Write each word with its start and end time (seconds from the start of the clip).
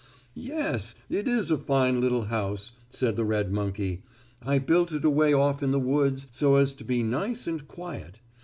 "Yes, 0.33 0.95
it 1.11 1.27
is 1.27 1.51
a 1.51 1.59
fine 1.59 2.01
little 2.01 2.23
house," 2.23 2.71
said 2.89 3.15
the 3.15 3.23
red 3.23 3.53
monkey. 3.53 4.01
"I 4.41 4.57
built 4.57 4.91
it 4.91 5.05
away 5.05 5.31
off 5.31 5.61
in 5.61 5.69
the 5.69 5.79
woods 5.79 6.25
so 6.31 6.55
as 6.55 6.73
to 6.73 6.83
be 6.83 7.03
nice 7.03 7.45
and 7.45 7.67
quiet. 7.67 8.19